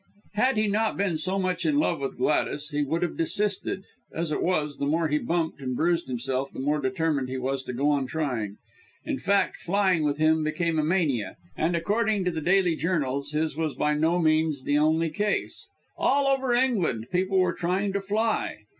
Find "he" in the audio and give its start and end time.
0.57-0.65, 2.71-2.81, 5.09-5.19, 7.29-7.37